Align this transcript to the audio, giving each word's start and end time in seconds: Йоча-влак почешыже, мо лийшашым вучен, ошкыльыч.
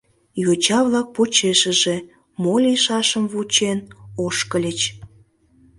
Йоча-влак 0.43 1.07
почешыже, 1.15 1.97
мо 2.41 2.53
лийшашым 2.63 3.25
вучен, 3.31 3.79
ошкыльыч. 4.25 4.79